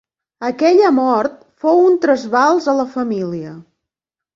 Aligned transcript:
Aquella 0.47 0.89
mort 1.01 1.37
fou 1.67 1.85
un 1.93 2.01
trasbals 2.09 2.69
a 2.71 2.79
la 2.83 2.91
família. 2.99 3.59